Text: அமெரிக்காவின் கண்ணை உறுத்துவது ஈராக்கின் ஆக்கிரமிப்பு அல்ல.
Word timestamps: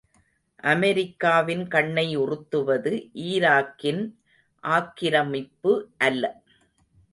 அமெரிக்காவின் 0.63 1.61
கண்ணை 1.67 2.05
உறுத்துவது 2.15 2.93
ஈராக்கின் 3.25 4.01
ஆக்கிரமிப்பு 4.63 5.73
அல்ல. 5.97 6.23